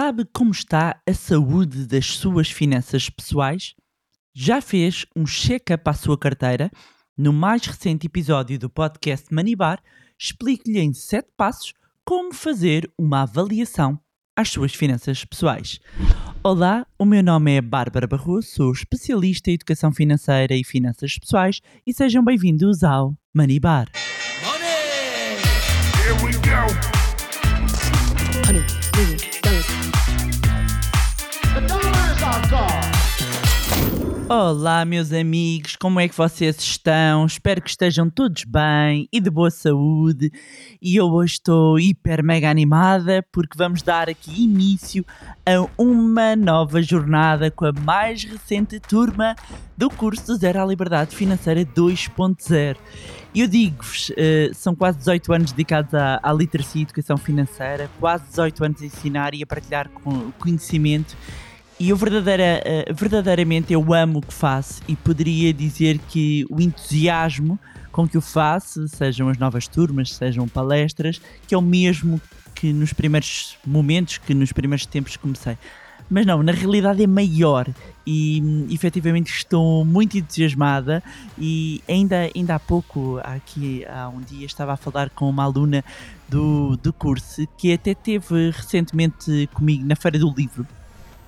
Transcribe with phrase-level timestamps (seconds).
[0.00, 3.74] Sabe como está a saúde das suas finanças pessoais?
[4.32, 6.70] Já fez um check-up à sua carteira?
[7.16, 9.82] No mais recente episódio do podcast Manibar,
[10.16, 11.72] explico-lhe em 7 passos
[12.04, 13.98] como fazer uma avaliação
[14.36, 15.80] às suas finanças pessoais.
[16.44, 21.60] Olá, o meu nome é Bárbara Barroso, sou especialista em educação financeira e finanças pessoais
[21.84, 23.88] e sejam bem-vindos ao Manibar.
[24.44, 25.40] Money!
[26.04, 26.97] Here we go.
[34.30, 37.24] Olá, meus amigos, como é que vocês estão?
[37.24, 40.30] Espero que estejam todos bem e de boa saúde.
[40.82, 45.02] E eu hoje estou hiper mega animada porque vamos dar aqui início
[45.46, 49.34] a uma nova jornada com a mais recente turma
[49.74, 52.76] do curso Zero à Liberdade Financeira 2.0.
[53.32, 57.90] E eu digo-vos, eh, são quase 18 anos dedicados à, à literacia e educação financeira,
[57.98, 59.88] quase 18 anos a ensinar e a partilhar
[60.38, 61.16] conhecimento
[61.80, 66.60] e eu verdadeira, eh, verdadeiramente eu amo o que faço e poderia dizer que o
[66.60, 67.58] entusiasmo
[67.92, 72.20] com que o faço, sejam as novas turmas, sejam palestras, que é o mesmo
[72.54, 75.56] que nos primeiros momentos, que nos primeiros tempos comecei.
[76.10, 77.68] Mas não, na realidade é maior
[78.06, 81.02] e hum, efetivamente estou muito entusiasmada
[81.38, 85.84] e ainda, ainda há pouco, aqui há um dia, estava a falar com uma aluna
[86.28, 90.66] do, do curso que até teve recentemente comigo na Feira do Livro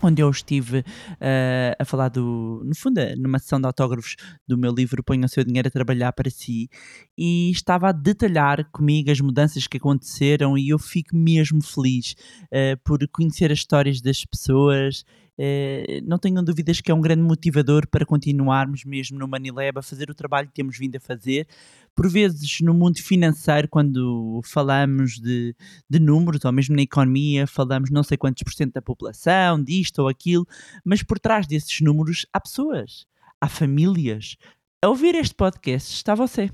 [0.03, 0.85] onde eu estive
[1.21, 5.27] eh, a falar do, no fundo, eh, numa sessão de autógrafos do meu livro Ponha
[5.27, 6.69] o seu dinheiro a trabalhar para si
[7.17, 12.15] e estava a detalhar comigo as mudanças que aconteceram e eu fico mesmo feliz
[12.51, 15.05] eh, por conhecer as histórias das pessoas.
[15.43, 19.83] Eh, não tenham dúvidas que é um grande motivador para continuarmos mesmo no Manilab a
[19.83, 21.49] fazer o trabalho que temos vindo a fazer.
[21.97, 25.57] Por vezes, no mundo financeiro, quando falamos de,
[25.89, 30.01] de números, ou mesmo na economia, falamos não sei quantos por cento da população, disto
[30.01, 30.47] ou aquilo,
[30.85, 33.07] mas por trás desses números há pessoas,
[33.41, 34.37] há famílias.
[34.85, 36.51] A ouvir este podcast está você,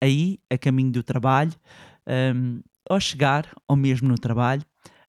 [0.00, 1.52] aí a caminho do trabalho,
[2.36, 4.62] hum, ao chegar, ou mesmo no trabalho,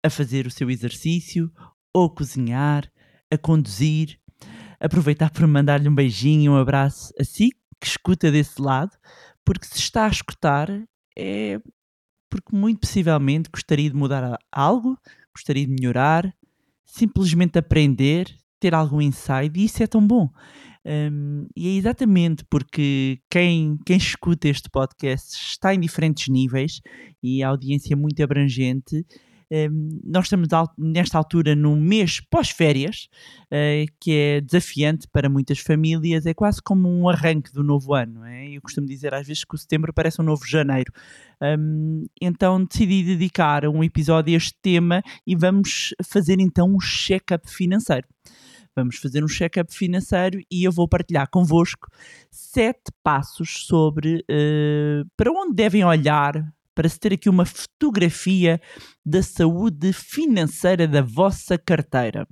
[0.01, 1.51] a fazer o seu exercício,
[1.93, 2.89] ou cozinhar,
[3.31, 4.19] a conduzir.
[4.79, 8.91] Aproveitar para mandar-lhe um beijinho, um abraço a si que escuta desse lado,
[9.45, 10.69] porque se está a escutar
[11.17, 11.59] é
[12.29, 14.97] porque muito possivelmente gostaria de mudar algo,
[15.33, 16.31] gostaria de melhorar,
[16.85, 18.27] simplesmente aprender,
[18.59, 20.29] ter algum insight, e isso é tão bom.
[20.85, 26.81] Hum, e é exatamente porque quem, quem escuta este podcast está em diferentes níveis
[27.21, 29.05] e a audiência é muito abrangente.
[29.51, 33.09] Hum, nós estamos nesta altura num mês pós-férias,
[33.49, 38.23] eh, que é desafiante para muitas famílias, é quase como um arranque do novo ano.
[38.25, 38.49] é?
[38.49, 40.91] Eu costumo dizer às vezes que o setembro parece um novo janeiro.
[41.41, 47.49] Hum, então decidi dedicar um episódio a este tema e vamos fazer então um check-up
[47.49, 48.07] financeiro.
[48.75, 51.87] Vamos fazer um check-up financeiro e eu vou partilhar convosco
[52.31, 56.33] sete passos sobre eh, para onde devem olhar
[56.79, 58.57] para se ter aqui uma fotografia
[59.05, 62.25] da saúde financeira da vossa carteira.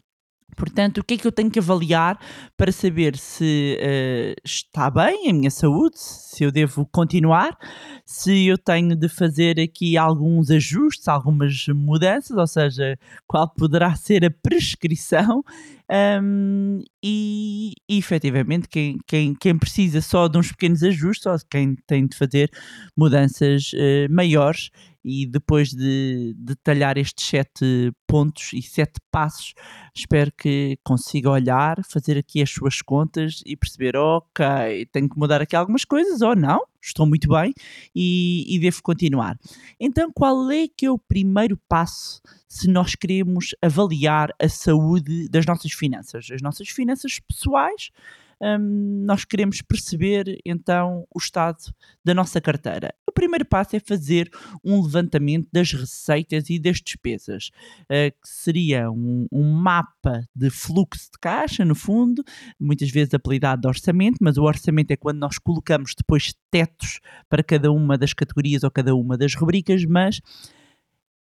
[0.57, 2.19] Portanto, o que é que eu tenho que avaliar
[2.57, 7.55] para saber se eh, está bem a minha saúde, se eu devo continuar,
[8.03, 12.97] se eu tenho de fazer aqui alguns ajustes, algumas mudanças, ou seja,
[13.27, 15.43] qual poderá ser a prescrição
[16.21, 21.75] um, e, e efetivamente quem, quem, quem precisa só de uns pequenos ajustes ou quem
[21.85, 22.51] tem de fazer
[22.97, 24.69] mudanças eh, maiores
[25.07, 29.53] e depois de detalhar estes sete pontos e sete passos,
[29.95, 35.41] espero que consiga olhar, fazer aqui as suas contas e perceber, ok, tenho que mudar
[35.41, 37.53] aqui algumas coisas ou não, estou muito bem
[37.95, 39.39] e, e devo continuar.
[39.79, 45.45] Então, qual é que é o primeiro passo se nós queremos avaliar a saúde das
[45.45, 46.27] nossas finanças?
[46.29, 47.91] As nossas finanças pessoais,
[48.39, 51.57] nós queremos perceber então o estado
[52.03, 52.93] da nossa carteira.
[53.07, 54.29] O primeiro passo é fazer
[54.63, 57.49] um levantamento das receitas e das despesas,
[57.89, 62.23] eh, que seria um, um mapa de fluxo de caixa, no fundo,
[62.59, 67.43] muitas vezes apelidado de orçamento, mas o orçamento é quando nós colocamos depois tetos para
[67.43, 70.21] cada uma das categorias ou cada uma das rubricas, mas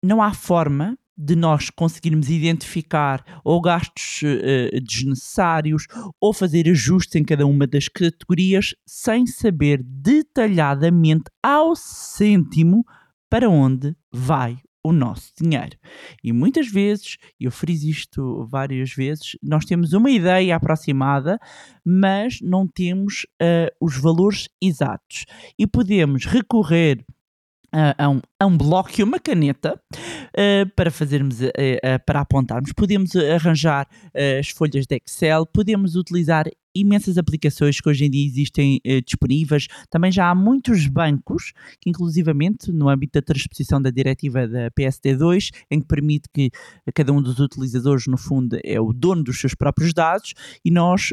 [0.03, 5.85] não há forma de nós conseguirmos identificar ou gastos eh, desnecessários
[6.19, 12.85] ou fazer ajustes em cada uma das categorias sem saber detalhadamente ao cêntimo
[13.29, 15.77] para onde vai o nosso dinheiro.
[16.23, 21.37] E muitas vezes, eu friso isto várias vezes, nós temos uma ideia aproximada,
[21.85, 25.25] mas não temos eh, os valores exatos.
[25.57, 27.05] E podemos recorrer
[27.71, 32.71] a, a um, um bloco e uma caneta uh, para fazermos, uh, uh, para apontarmos.
[32.73, 33.87] Podemos arranjar
[34.39, 39.67] as folhas de Excel, podemos utilizar imensas aplicações que hoje em dia existem disponíveis.
[39.89, 41.51] Também já há muitos bancos
[41.81, 46.51] que, inclusivamente, no âmbito da transposição da diretiva da PSD2, em que permite que
[46.93, 50.33] cada um dos utilizadores, no fundo, é o dono dos seus próprios dados
[50.63, 51.11] e nós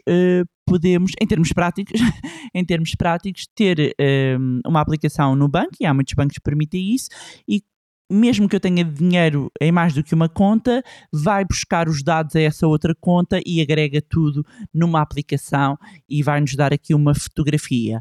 [0.66, 2.00] podemos, em termos práticos,
[2.52, 3.94] em termos práticos, ter
[4.38, 7.08] um, uma aplicação no banco, e há muitos bancos que permitem isso,
[7.48, 7.62] e
[8.10, 10.82] mesmo que eu tenha dinheiro em mais do que uma conta,
[11.12, 15.76] vai buscar os dados a essa outra conta e agrega tudo numa aplicação
[16.08, 18.00] e vai nos dar aqui uma fotografia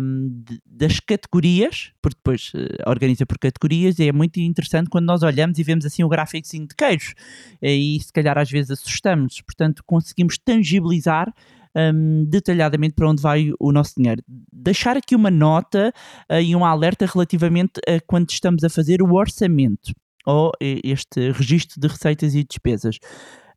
[0.00, 5.22] um, das categorias, porque depois uh, organiza por categorias e é muito interessante quando nós
[5.22, 7.14] olhamos e vemos assim o gráfico de queijos
[7.60, 11.32] e se calhar às vezes assustamos, portanto conseguimos tangibilizar
[11.76, 14.22] um, detalhadamente para onde vai o nosso dinheiro.
[14.52, 15.92] Deixar aqui uma nota
[16.30, 19.92] uh, e um alerta relativamente a quando estamos a fazer o orçamento
[20.24, 22.98] ou este registro de receitas e despesas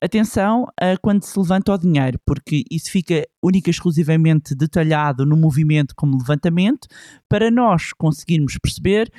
[0.02, 5.38] atenção a quando se levanta o dinheiro, porque isso fica única e exclusivamente detalhado no
[5.38, 6.88] movimento como levantamento.
[7.30, 9.12] Para nós conseguirmos perceber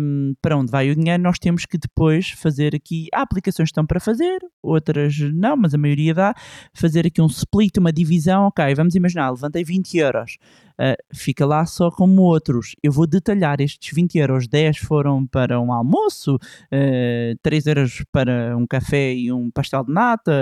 [0.00, 3.08] um, para onde vai o dinheiro, nós temos que depois fazer aqui.
[3.12, 6.34] Há aplicações que estão para fazer, outras não, mas a maioria dá.
[6.74, 8.46] Fazer aqui um split, uma divisão.
[8.46, 10.38] Ok, vamos imaginar, levantei 20 euros.
[10.78, 12.74] Uh, fica lá só como outros.
[12.82, 18.04] Eu vou detalhar estes 20 euros, 10 foram para um almoço, uh, ah, 3 euros
[18.12, 20.32] para um café e um pastel de nata,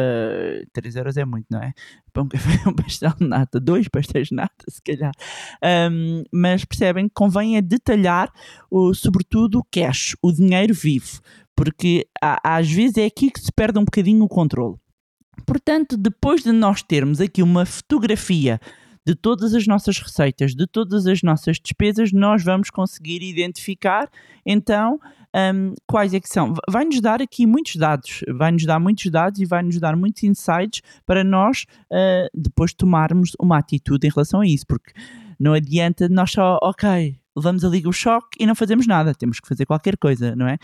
[0.73, 1.73] 3 euros é muito, não é?
[2.13, 5.13] Para um café e um pastel de nata, dois pastéis de nata, se calhar.
[5.91, 8.33] Um, mas percebem que convém é detalhar,
[8.71, 11.21] o, sobretudo, o cash, o dinheiro vivo,
[11.55, 14.77] porque há, às vezes é aqui que se perde um bocadinho o controle.
[15.47, 18.61] Portanto, depois de nós termos aqui uma fotografia
[19.07, 24.09] de todas as nossas receitas, de todas as nossas despesas, nós vamos conseguir identificar
[24.47, 24.99] então
[25.35, 26.55] um, quais é que são.
[26.69, 31.23] Vai-nos dar aqui muitos dados, vai-nos dar muitos dados e vai-nos dar muitos insights para
[31.23, 34.93] nós uh, depois tomarmos uma atitude em relação a isso, porque
[35.39, 39.49] não adianta nós só, ok, levamos ali o choque e não fazemos nada, temos que
[39.49, 40.57] fazer qualquer coisa, não é?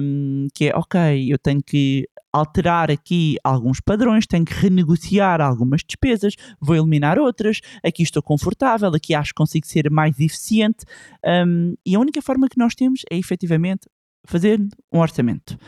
[0.00, 5.82] Um, que é, ok, eu tenho que alterar aqui alguns padrões, tenho que renegociar algumas
[5.82, 10.84] despesas, vou eliminar outras, aqui estou confortável, aqui acho que consigo ser mais eficiente
[11.24, 13.88] um, e a única forma que nós temos é efetivamente
[14.26, 14.60] fazer
[14.92, 15.58] um orçamento.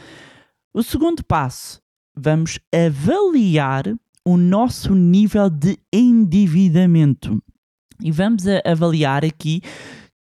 [0.72, 1.80] O segundo passo,
[2.16, 3.84] vamos avaliar
[4.24, 7.42] o nosso nível de endividamento
[8.02, 9.62] e vamos avaliar aqui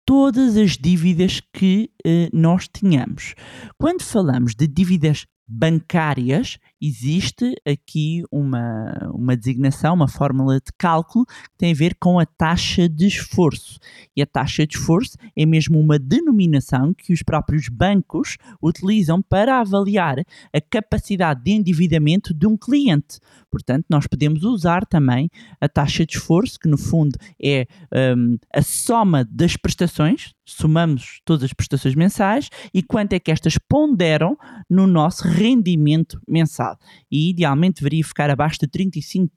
[0.05, 3.35] todas as dívidas que eh, nós tínhamos.
[3.77, 11.57] Quando falamos de dívidas bancárias, existe aqui uma, uma designação, uma fórmula de cálculo que
[11.57, 13.79] tem a ver com a taxa de esforço.
[14.15, 19.59] E a taxa de esforço é mesmo uma denominação que os próprios bancos utilizam para
[19.59, 23.19] avaliar a capacidade de endividamento de um cliente.
[23.51, 25.29] Portanto, nós podemos usar também
[25.59, 27.65] a taxa de esforço, que no fundo é
[28.15, 33.57] um, a soma das prestações, somamos todas as prestações mensais e quanto é que estas
[33.57, 34.37] ponderam
[34.69, 36.68] no nosso rendimento mensal.
[37.11, 39.29] E idealmente deveria ficar abaixo de 35%.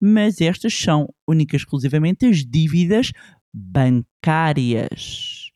[0.00, 3.12] Mas estas são únicas exclusivamente as dívidas
[3.52, 5.50] bancárias.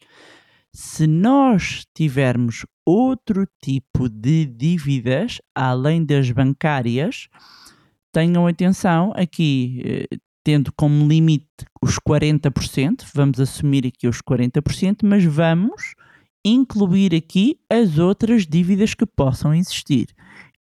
[0.73, 7.29] Se nós tivermos outro tipo de dívidas além das bancárias,
[8.13, 11.47] tenham atenção aqui, eh, tendo como limite
[11.83, 15.95] os 40%, vamos assumir aqui os 40%, mas vamos
[16.45, 20.09] incluir aqui as outras dívidas que possam existir.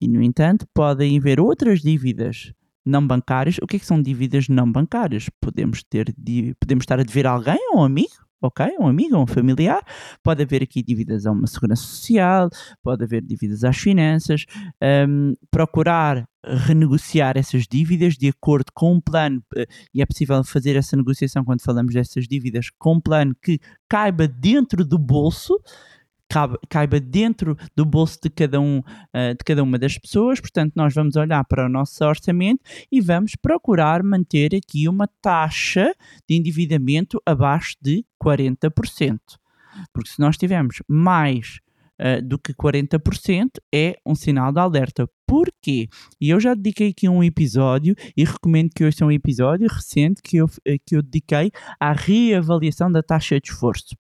[0.04, 2.52] E, no entanto, podem haver outras dívidas
[2.84, 3.56] não bancárias.
[3.62, 5.30] O que, é que são dívidas não bancárias?
[5.40, 6.14] Podemos, ter,
[6.60, 8.76] podemos estar a dever a alguém, a um amigo, ok?
[8.78, 9.82] Um amigo, um familiar.
[10.22, 12.50] Pode haver aqui dívidas a uma segurança social,
[12.82, 14.44] pode haver dívidas às finanças.
[15.08, 20.76] Um, procurar renegociar essas dívidas de acordo com um plano, eh, e é possível fazer
[20.76, 23.58] essa negociação quando falamos dessas dívidas, com um plano que
[23.88, 25.58] caiba dentro do bolso
[26.68, 30.40] caiba dentro do bolso de cada, um, uh, de cada uma das pessoas.
[30.40, 35.94] Portanto, nós vamos olhar para o nosso orçamento e vamos procurar manter aqui uma taxa
[36.28, 39.18] de endividamento abaixo de 40%.
[39.92, 41.58] Porque se nós tivermos mais
[42.00, 45.08] uh, do que 40%, é um sinal de alerta.
[45.26, 45.88] Porquê?
[46.20, 50.22] E eu já dediquei aqui um episódio e recomendo que hoje é um episódio recente
[50.22, 51.50] que eu, eh, que eu dediquei
[51.80, 53.96] à reavaliação da taxa de esforço.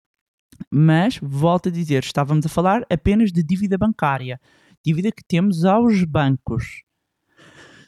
[0.70, 4.40] Mas, volto a dizer, estávamos a falar apenas de dívida bancária,
[4.84, 6.82] dívida que temos aos bancos.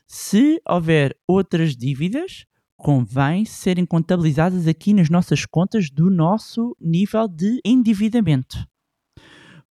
[0.06, 2.46] Se houver outras dívidas,
[2.76, 8.66] convém serem contabilizadas aqui nas nossas contas do nosso nível de endividamento.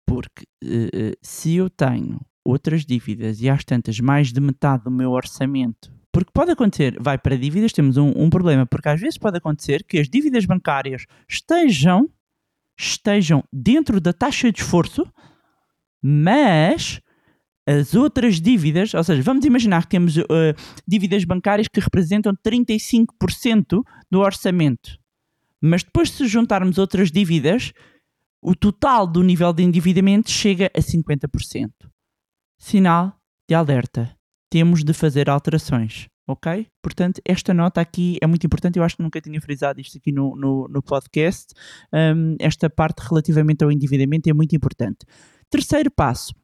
[0.07, 4.91] Porque eh, eh, se eu tenho outras dívidas e às tantas mais de metade do
[4.91, 9.17] meu orçamento, porque pode acontecer, vai para dívidas, temos um, um problema, porque às vezes
[9.17, 12.11] pode acontecer que as dívidas bancárias estejam,
[12.81, 15.07] estejam dentro da taxa de esforço,
[16.03, 17.01] mas
[17.67, 20.55] as outras dívidas, ou seja, vamos imaginar que temos eh,
[20.89, 24.99] dívidas bancárias que representam 35% do orçamento.
[25.61, 27.73] Mas depois, se juntarmos outras dívidas,
[28.41, 31.71] o total do nível de endividamento chega a 50%.
[32.59, 33.15] Sinal
[33.47, 34.17] de alerta.
[34.51, 36.67] Temos de fazer alterações, ok?
[36.83, 38.79] Portanto, esta nota aqui é muito importante.
[38.79, 41.55] Eu acho que nunca tinha frisado isto aqui no, no, no podcast.
[41.93, 44.99] Um, esta parte relativamente ao endividamento é muito importante.
[45.49, 46.35] Terceiro passo.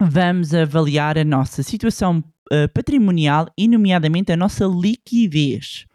[0.00, 5.86] Vamos avaliar a nossa situação uh, patrimonial e, nomeadamente, a nossa liquidez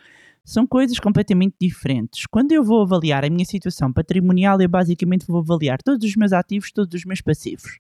[0.44, 2.26] são coisas completamente diferentes.
[2.26, 6.34] Quando eu vou avaliar a minha situação patrimonial, eu basicamente vou avaliar todos os meus
[6.34, 7.78] ativos, todos os meus passivos.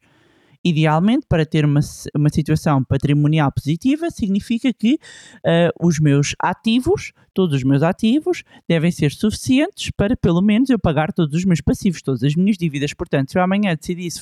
[0.63, 1.80] Idealmente, para ter uma,
[2.15, 8.91] uma situação patrimonial positiva, significa que uh, os meus ativos, todos os meus ativos, devem
[8.91, 12.94] ser suficientes para pelo menos eu pagar todos os meus passivos, todas as minhas dívidas.
[12.94, 14.22] Portanto, se eu amanhã decidisse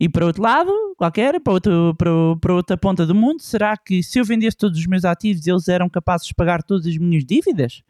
[0.00, 4.00] ir para outro lado, qualquer, para, outro, para, para, outra ponta do mundo, será que
[4.00, 7.24] se eu vendesse todos os meus ativos, eles eram capazes de pagar todas as minhas
[7.24, 7.82] dívidas?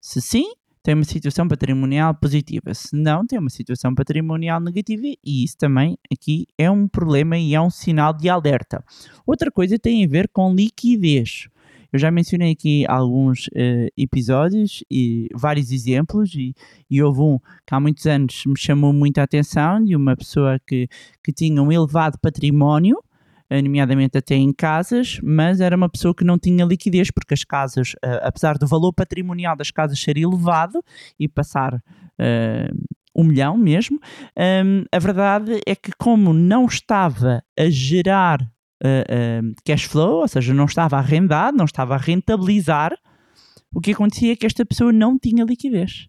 [0.00, 0.52] Se sim,
[0.84, 2.74] tem uma situação patrimonial positiva.
[2.74, 7.54] Se não, tem uma situação patrimonial negativa e isso também aqui é um problema e
[7.54, 8.84] é um sinal de alerta.
[9.26, 11.48] Outra coisa tem a ver com liquidez.
[11.90, 16.52] Eu já mencionei aqui alguns uh, episódios e vários exemplos, e,
[16.90, 20.88] e, houve um que há muitos anos me chamou muita atenção de uma pessoa que,
[21.22, 22.98] que tinha um elevado património,
[23.50, 27.92] nomeadamente até em casas, mas era uma pessoa que não tinha liquidez, porque as casas,
[28.04, 30.82] uh, apesar do valor patrimonial das casas ser elevado
[31.18, 32.84] e passar uh,
[33.14, 33.98] um milhão mesmo,
[34.36, 38.40] um, a verdade é que, como não estava a gerar
[39.64, 42.92] cash flow, ou seja, não estava a arrendar, não estava a rentabilizar,
[43.74, 46.06] o que acontecia é que esta pessoa não tinha liquidez.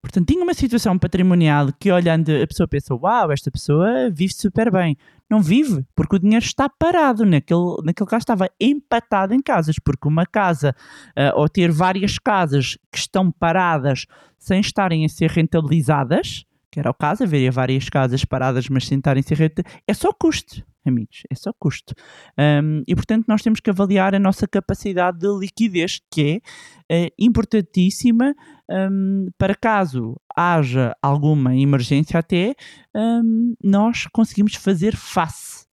[0.00, 4.70] Portanto, tinha uma situação patrimonial que, olhando, a pessoa pensa: Uau, esta pessoa vive super
[4.70, 4.96] bem.
[5.28, 7.26] Não vive, porque o dinheiro está parado.
[7.26, 10.74] Naquele, naquele caso, estava empatado em casas, porque uma casa,
[11.10, 14.06] uh, ou ter várias casas que estão paradas
[14.38, 18.98] sem estarem a ser rentabilizadas, que era o caso, haveria várias casas paradas, mas sem
[18.98, 21.94] estarem a rentabilizadas, é só custo amigos, é só custo.
[22.38, 26.42] Um, e portanto, nós temos que avaliar a nossa capacidade de liquidez, que
[26.90, 28.34] é, é importantíssima
[28.68, 32.54] um, para caso haja alguma emergência, até
[32.94, 35.67] um, nós conseguimos fazer face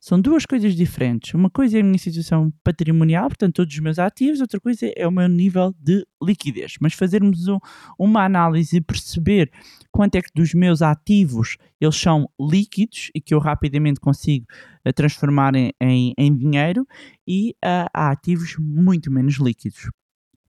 [0.00, 1.34] são duas coisas diferentes.
[1.34, 5.06] Uma coisa é a minha situação patrimonial, portanto, todos os meus ativos, outra coisa é
[5.06, 6.76] o meu nível de liquidez.
[6.80, 7.58] Mas fazermos um,
[7.98, 9.52] uma análise e perceber
[9.92, 14.46] quanto é que dos meus ativos eles são líquidos e que eu rapidamente consigo
[14.88, 16.86] uh, transformar em, em, em, dinheiro
[17.28, 19.90] e uh, há ativos muito menos líquidos,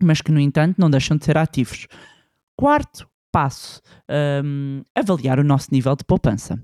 [0.02, 1.88] mas que, no entanto, não deixam de ser ativos.
[2.56, 3.82] Quarto passo,
[4.46, 6.58] um, avaliar o nosso nível de poupança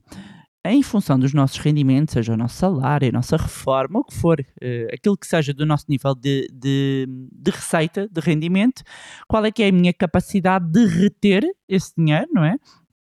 [0.66, 4.40] em função dos nossos rendimentos, seja o nosso salário, a nossa reforma, o que for,
[4.40, 8.84] uh, aquilo que seja do nosso nível de, de, de, receita, de rendimento,
[9.28, 12.58] qual é que é a minha capacidade de reter esse dinheiro, não é?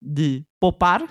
[0.02, 1.02] De poupar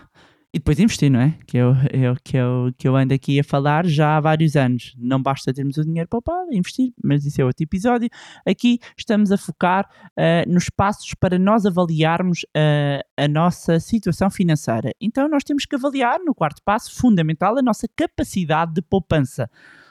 [0.56, 1.34] e depois investir, não é?
[1.46, 4.20] Que é, o, é que, é o que eu ando aqui a falar já há
[4.20, 4.94] vários anos.
[4.96, 8.08] Não basta termos o dinheiro poupado, investir, mas isso é outro episódio.
[8.48, 14.92] Aqui estamos a focar uh, nos passos para nós avaliarmos uh, a nossa situação financeira.
[14.98, 19.50] Então, nós temos que avaliar, no quarto passo, fundamental, a nossa capacidade de poupança.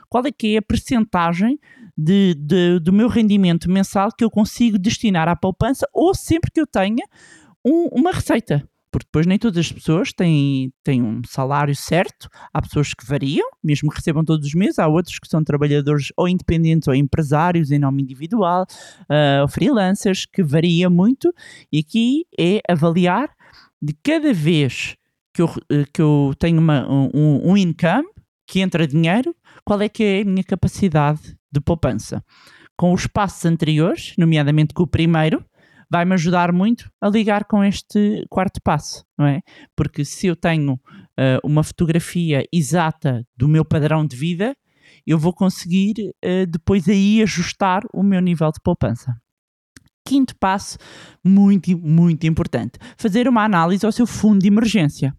[0.10, 1.60] Qual é que é a percentagem
[1.96, 6.60] de, de, do meu rendimento mensal que eu consigo destinar à poupança ou sempre que
[6.60, 7.06] eu tenha
[7.64, 8.68] um, uma receita?
[8.96, 13.46] Porque depois nem todas as pessoas têm, têm um salário certo, há pessoas que variam,
[13.62, 17.72] mesmo que recebam todos os meses, há outros que são trabalhadores ou independentes ou empresários
[17.72, 18.66] em nome individual,
[19.02, 21.34] uh, freelancers, que varia muito,
[21.74, 23.30] e aqui é avaliar
[23.82, 24.96] de cada vez
[25.34, 28.08] que eu, eh, que eu tenho uma, um, um income,
[28.48, 29.36] que entra dinheiro,
[29.66, 32.24] qual é que é a minha capacidade de poupança.
[32.78, 35.44] Com os passos anteriores, nomeadamente com o primeiro,
[35.96, 39.40] vai-me ajudar muito a ligar com este quarto passo, não é?
[39.78, 44.54] Porque se eu tenho uh, uma fotografia exata do meu padrão de vida,
[45.08, 49.16] eu vou conseguir uh, depois aí ajustar o meu nível de poupança.
[50.06, 50.78] Quinto passo,
[51.24, 55.16] muito, muito importante, fazer uma análise ao seu fundo de emergência.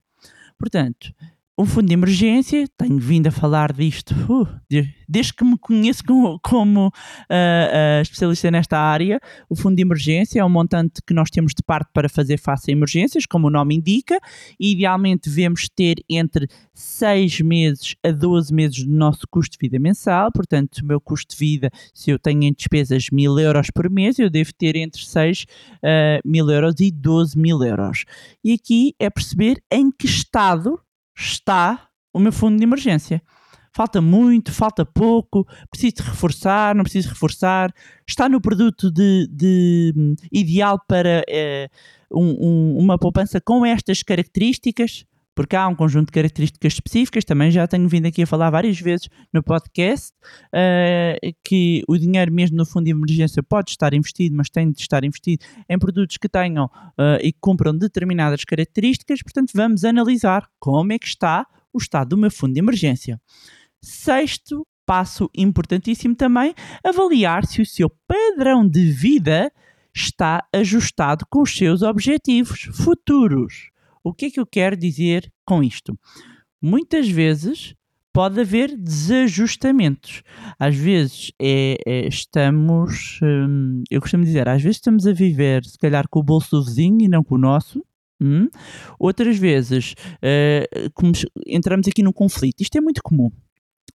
[0.58, 1.10] Portanto,
[1.58, 6.04] um fundo de emergência, tenho vindo a falar disto uh, de- desde que me conheço
[6.04, 6.92] como, como
[7.30, 9.18] ah, ah, especialista nesta área.
[9.48, 12.70] O fundo de emergência é um montante que nós temos de parte para fazer face
[12.70, 14.18] a emergências, como o nome indica,
[14.60, 19.78] e idealmente devemos ter entre 6 meses a 12 meses do nosso custo de vida
[19.78, 20.30] mensal.
[20.32, 24.18] Portanto, o meu custo de vida, se eu tenho em despesas 1000 euros por mês,
[24.18, 25.46] eu devo ter entre 6
[25.82, 28.04] ah, mil euros e 12 mil euros.
[28.44, 30.80] E aqui é perceber em que estado
[31.16, 33.22] está o meu fundo de emergência.
[33.74, 37.70] Falta muito, falta pouco, preciso reforçar, não preciso reforçar.
[38.08, 41.68] Está no produto de, de, hum, ideal para eh,
[42.10, 45.04] um- um- uma poupança com estas características,
[45.36, 48.80] porque há um conjunto de características específicas, também já tenho vindo aqui a falar várias
[48.80, 50.12] vezes no podcast,
[50.52, 54.80] eh, que o dinheiro mesmo no fundo de emergência pode estar investido, mas tem de
[54.80, 60.94] estar investido em produtos que tenham eh, e cumpram determinadas características, portanto vamos analisar como
[60.94, 63.20] é que está o estado do meu fundo de emergência.
[63.82, 69.52] Sexto passo importantíssimo também, avaliar se o seu padrão de vida
[69.94, 73.75] está ajustado com os seus objetivos futuros.
[74.06, 75.98] O que é que eu quero dizer com isto?
[76.62, 77.74] Muitas vezes
[78.12, 80.22] pode haver desajustamentos.
[80.58, 85.76] Às vezes é, é- estamos, hum, eu costumo dizer, às vezes estamos a viver se
[85.78, 87.84] calhar com o bolso do vizinho e não com o nosso.
[88.20, 88.48] hum?
[88.98, 89.94] Outras vezes
[91.14, 92.62] se- entramos aqui num conflito.
[92.62, 93.30] Isto é muito comum.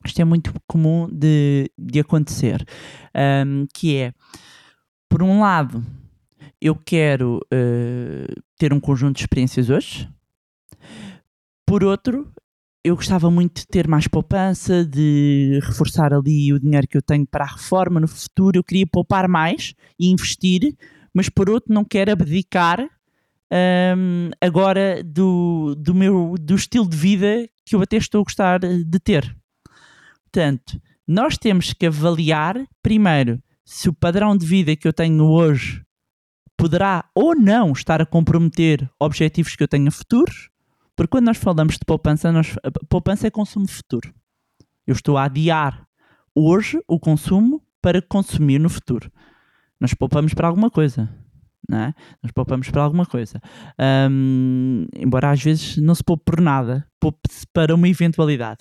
[0.06, 2.63] Isto é muito comum de, de acontecer.
[3.46, 4.13] hum, que é,
[5.10, 5.84] por um lado,
[6.62, 8.27] eu quero eh,
[8.62, 10.08] ter um conjunto de experiências hoje.
[11.65, 12.32] Por outro,
[12.84, 17.25] eu gostava muito de ter mais poupança, de reforçar ali o dinheiro que eu tenho
[17.25, 18.60] para a reforma no futuro.
[18.60, 20.77] Eu queria poupar mais e investir,
[21.12, 22.88] mas por outro, não quero abdicar
[23.98, 28.60] hum, agora do, do meu do estilo de vida que eu até estou a gostar
[28.60, 29.36] de ter.
[30.25, 35.84] Portanto, nós temos que avaliar primeiro se o padrão de vida que eu tenho hoje
[36.62, 40.51] poderá ou não estar a comprometer objetivos que eu tenho futuros,
[40.96, 42.53] porque quando nós falamos de poupança, nós,
[42.88, 44.13] poupança é consumo futuro.
[44.86, 45.88] Eu estou a adiar
[46.36, 49.12] hoje o consumo para consumir no futuro.
[49.80, 51.10] Nós poupamos para alguma coisa,
[51.71, 51.93] é?
[52.21, 53.39] Nós poupamos para alguma coisa.
[54.10, 58.60] Hum, embora às vezes não se poupe por nada, poupe-se para uma eventualidade.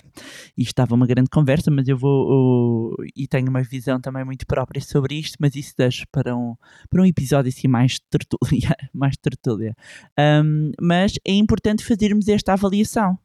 [0.57, 2.93] Isto estava uma grande conversa, mas eu vou.
[3.01, 6.55] eu- e tenho uma visão também muito própria sobre isto, mas isso deixo para um,
[6.89, 8.77] para um episódio assim mais tertúlia.
[8.95, 9.75] Mais tertúlia.
[10.19, 13.19] Hum, mas é importante fazermos esta avaliação.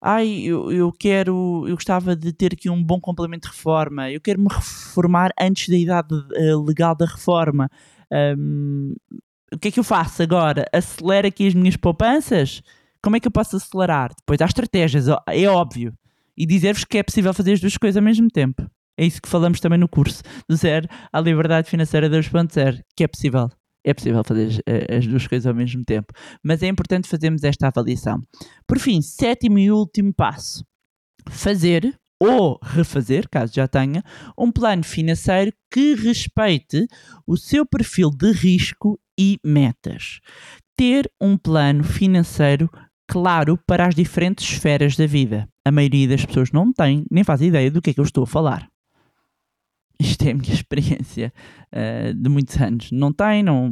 [0.00, 4.20] Ai, eu, eu quero, eu gostava de ter aqui um bom complemento de reforma, eu
[4.20, 7.70] quero me reformar antes da idade eh, legal da reforma.
[8.38, 8.94] Hum,
[9.52, 10.64] o que é que eu faço agora?
[10.72, 12.62] Acelero aqui as minhas poupanças?
[13.02, 14.12] Como é que eu posso acelerar?
[14.16, 15.92] Depois há estratégias, é óbvio.
[16.36, 18.68] E dizer-vos que é possível fazer as duas coisas ao mesmo tempo.
[18.96, 23.08] É isso que falamos também no curso, do zero à liberdade financeira 2.0, que é
[23.08, 23.48] possível.
[23.84, 26.12] É possível fazer eh, as duas coisas ao mesmo tempo.
[26.42, 28.22] Mas é importante fazermos esta avaliação.
[28.66, 30.64] Por fim, sétimo e último passo.
[31.28, 31.94] Fazer
[32.24, 34.02] ou refazer, caso já tenha,
[34.38, 36.86] um plano financeiro que respeite
[37.26, 40.20] o seu perfil de risco e metas.
[40.76, 42.68] Ter um plano financeiro
[43.08, 45.48] claro para as diferentes esferas da vida.
[45.64, 48.24] A maioria das pessoas não tem, nem faz ideia do que é que eu estou
[48.24, 48.68] a falar.
[50.04, 51.32] Isto é a minha experiência
[51.72, 52.90] eh, de muitos anos.
[52.92, 53.70] Não tem, não.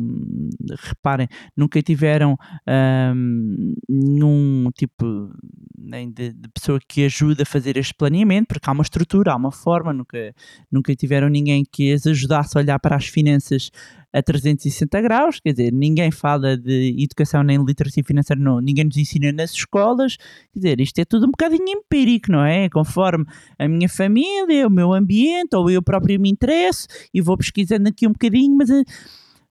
[0.78, 5.30] Reparem, nunca tiveram ahm, nenhum tipo
[5.78, 9.36] nem de, de pessoa que ajude a fazer este planeamento, porque há uma estrutura, há
[9.36, 10.34] uma forma, nunca,
[10.70, 13.70] nunca tiveram ninguém que as ajudasse a olhar para as finanças
[14.12, 18.96] a 360 graus, quer dizer, ninguém fala de educação nem literacia financeira, não, ninguém nos
[18.96, 20.16] ensina nas escolas,
[20.52, 22.68] quer dizer, isto é tudo um bocadinho empírico, não é?
[22.68, 23.24] Conforme
[23.58, 28.06] a minha família, o meu ambiente, ou eu próprio me interesso, e vou pesquisando aqui
[28.06, 28.68] um bocadinho, mas,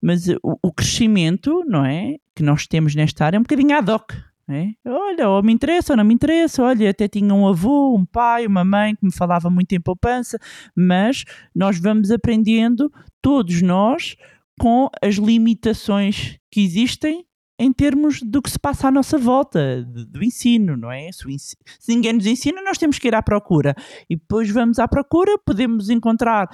[0.02, 2.15] mas o, o crescimento, não é?
[2.36, 4.13] Que nós temos nesta área é um bocadinho ad hoc.
[4.52, 4.69] É?
[4.84, 6.63] Olha, ou me interessa ou não me interessa.
[6.63, 10.39] Olha, até tinha um avô, um pai, uma mãe que me falava muito em poupança,
[10.76, 11.24] mas
[11.56, 12.91] nós vamos aprendendo,
[13.22, 14.15] todos nós,
[14.60, 17.26] com as limitações que existem
[17.62, 21.12] em termos do que se passa à nossa volta, do ensino, não é?
[21.12, 23.76] Se, o ensi- se ninguém nos ensina, nós temos que ir à procura.
[24.10, 26.48] E depois vamos à procura, podemos encontrar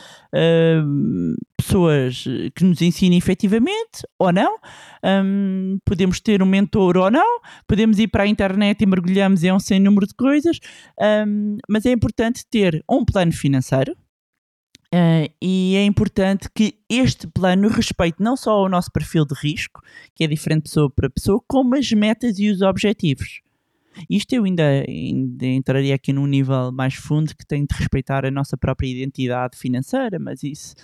[0.84, 2.24] hum, pessoas
[2.56, 4.56] que nos ensinem efetivamente ou não,
[5.24, 9.52] hum, podemos ter um mentor ou não, podemos ir para a internet e mergulhamos em
[9.52, 10.58] um sem número de coisas,
[11.28, 13.96] hum, mas é importante ter um plano financeiro,
[14.96, 19.82] Uh, e é importante que este plano respeite não só o nosso perfil de risco,
[20.16, 23.42] que é diferente pessoa para pessoa, como as metas e os objetivos.
[24.10, 28.32] Isto eu ainda, ainda entraria aqui num nível mais fundo que tem de respeitar a
[28.32, 30.76] nossa própria identidade financeira, mas isso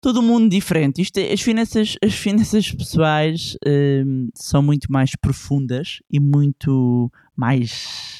[0.00, 1.02] todo mundo diferente.
[1.02, 8.19] Isto é- as, finanças, as finanças pessoais hum, são muito mais profundas e muito mais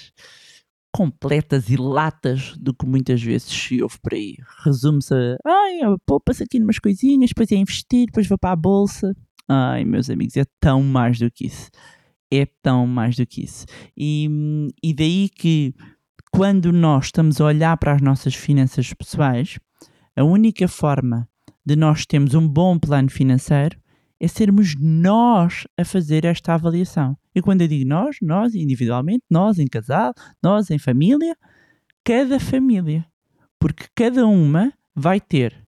[0.93, 4.37] completas e latas do que muitas vezes se ouve por aí.
[4.65, 9.15] Resume-se a, ai, poupa-se aqui numas coisinhas, depois é investir, depois vou para a bolsa.
[9.49, 11.71] Ai, meus amigos, é tão mais do que isso.
[12.33, 13.67] É tão mais do que isso.
[13.97, 14.29] E,
[14.83, 15.75] e daí que
[16.33, 19.59] quando nós estamos a olhar para as nossas finanças pessoais,
[20.17, 21.29] a única forma
[21.65, 23.79] de nós termos um bom plano financeiro
[24.21, 27.17] é sermos nós a fazer esta avaliação.
[27.35, 31.37] E quando eu digo nós, nós individualmente, nós em casal, nós em família,
[32.05, 33.07] cada família.
[33.59, 35.65] Porque cada uma vai ter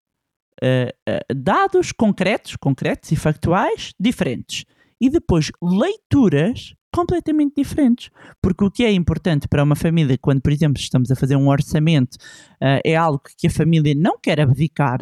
[0.62, 4.65] eh, eh, dados concretos, concretos e factuais diferentes.
[5.01, 8.11] E depois leituras completamente diferentes.
[8.41, 11.49] Porque o que é importante para uma família, quando, por exemplo, estamos a fazer um
[11.49, 12.19] orçamento,
[12.61, 15.01] eh, é algo que a família não quer abdicar,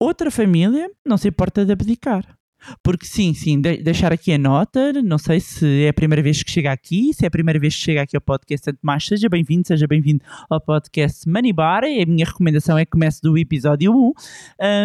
[0.00, 2.39] outra família não se importa de abdicar.
[2.82, 6.42] Porque sim, sim, de- deixar aqui a nota, não sei se é a primeira vez
[6.42, 9.04] que chega aqui, se é a primeira vez que chega aqui ao podcast Santo Mais,
[9.04, 13.20] seja bem-vindo, seja bem-vindo ao podcast Money Bar, e a minha recomendação é que comece
[13.22, 14.12] do episódio 1,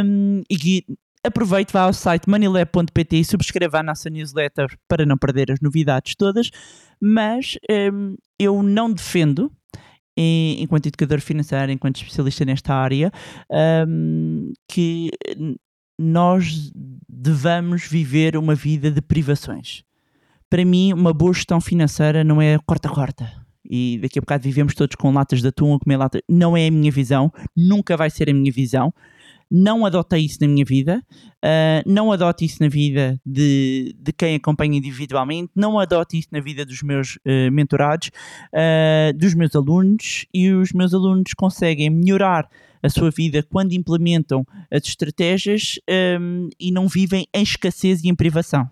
[0.04, 0.86] um, e que
[1.26, 6.16] aproveite, vá ao site moneylab.pt e subscreva a nossa newsletter para não perder as novidades
[6.16, 6.52] todas,
[7.02, 7.58] mas
[7.92, 9.52] um, eu não defendo,
[10.18, 13.12] enquanto educador financeiro, enquanto especialista nesta área,
[13.88, 15.10] um, que
[16.00, 16.72] nós
[17.26, 19.84] devamos viver uma vida de privações.
[20.48, 23.32] Para mim, uma boa gestão financeira não é corta-corta.
[23.68, 26.22] E daqui a bocado vivemos todos com latas de atum a comer lata.
[26.30, 28.94] Não é a minha visão, nunca vai ser a minha visão.
[29.50, 31.04] Não adotei isso na minha vida,
[31.44, 36.40] ah, não adoto isso na vida de, de quem acompanha individualmente, não adoto isso na
[36.40, 38.10] vida dos meus eh, mentorados,
[38.52, 42.50] ah, dos meus alunos, e os meus alunos conseguem melhorar
[42.86, 45.80] a sua vida quando implementam as estratégias
[46.20, 48.70] hum, e não vivem em escassez e em privação.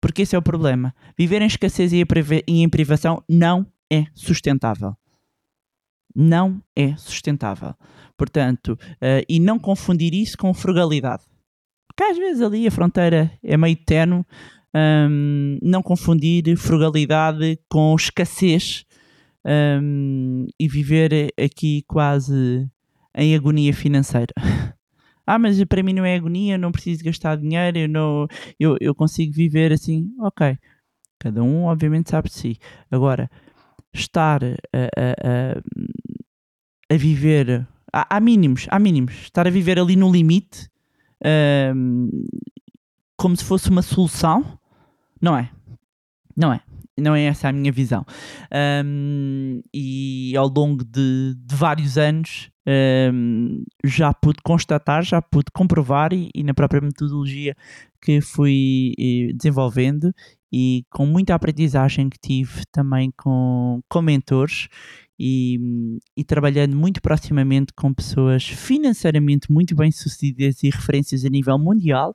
[0.00, 0.94] Porque esse é o problema.
[1.18, 4.94] Viver em escassez e em priva- em privação não é sustentável.
[6.14, 7.74] Não é sustentável.
[8.16, 11.24] Portanto, eh, e não confundir isso com frugalidade.
[11.88, 14.22] Porque às vezes ali a fronteira é meio tenue.
[14.74, 18.84] hum, não confundir frugalidade com escassez
[19.80, 22.68] hum, e viver aqui quase
[23.16, 24.32] em agonia financeira.
[25.26, 28.28] ah, mas para mim não é agonia, eu não preciso gastar dinheiro, eu, não,
[28.60, 30.12] eu, eu consigo viver assim.
[30.20, 30.58] Ok.
[31.18, 32.58] Cada um, obviamente, sabe de si.
[32.90, 33.30] Agora,
[33.92, 35.54] estar a, a,
[36.90, 37.66] a, a viver.
[37.92, 39.14] Há, há mínimos, há mínimos.
[39.22, 40.68] Estar a viver ali no limite,
[41.24, 42.10] ahm,
[43.16, 44.58] como se fosse uma solução,
[45.20, 45.50] não é.
[46.36, 46.60] Não é.
[46.98, 48.04] Não é essa a minha visão.
[48.84, 52.50] Um, e ao longo de, de vários anos
[53.12, 57.54] um, já pude constatar, já pude comprovar e, e na própria metodologia
[58.00, 60.12] que fui eh, desenvolvendo
[60.52, 64.68] e com muita aprendizagem que tive também com, com mentores
[65.18, 71.58] e, e trabalhando muito proximamente com pessoas financeiramente muito bem sucedidas e referências a nível
[71.58, 72.14] mundial.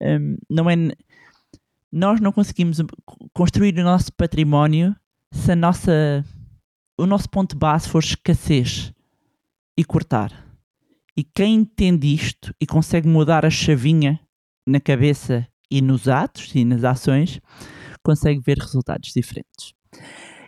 [0.00, 0.76] Um, não é
[1.94, 2.78] nós não conseguimos
[3.32, 4.96] construir o nosso património
[5.32, 6.24] se a nossa,
[6.98, 8.92] o nosso ponto base for escassez
[9.78, 10.32] e cortar.
[11.16, 14.18] E quem entende isto e consegue mudar a chavinha
[14.66, 17.40] na cabeça e nos atos e nas ações,
[18.02, 19.72] consegue ver resultados diferentes.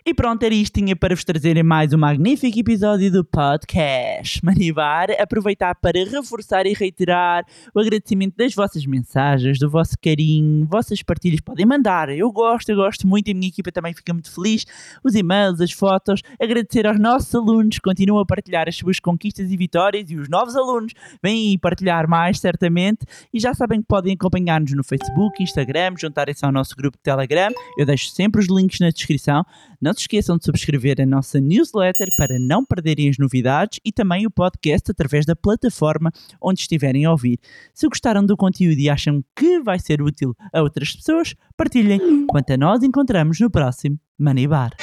[0.09, 5.09] E pronto, era isto tinha para vos trazerem mais um magnífico episódio do podcast Manibar.
[5.19, 7.43] Aproveitar para reforçar e reiterar
[7.75, 11.41] o agradecimento das vossas mensagens, do vosso carinho, vossas partilhas.
[11.41, 14.63] Podem mandar, eu gosto, eu gosto muito e a minha equipa também fica muito feliz.
[15.03, 16.21] Os e-mails, as fotos.
[16.41, 20.29] Agradecer aos nossos alunos que continuam a partilhar as suas conquistas e vitórias e os
[20.29, 23.05] novos alunos vêm partilhar mais, certamente.
[23.33, 27.51] E já sabem que podem acompanhar-nos no Facebook, Instagram, juntarem-se ao nosso grupo de Telegram.
[27.77, 29.43] Eu deixo sempre os links na descrição.
[29.81, 34.25] Não se esqueçam de subscrever a nossa newsletter para não perderem as novidades e também
[34.25, 36.11] o podcast através da plataforma
[36.41, 37.39] onde estiverem a ouvir.
[37.73, 42.25] Se gostaram do conteúdo e acham que vai ser útil a outras pessoas, partilhem.
[42.27, 44.75] Quanto a nós, encontramos no próximo Money Bar.